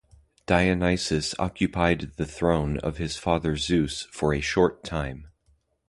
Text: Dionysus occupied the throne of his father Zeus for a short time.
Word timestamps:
Dionysus 0.47 1.35
occupied 1.37 2.13
the 2.17 2.25
throne 2.25 2.79
of 2.79 2.97
his 2.97 3.17
father 3.17 3.55
Zeus 3.55 4.07
for 4.11 4.33
a 4.33 4.41
short 4.41 4.83
time. 4.83 5.27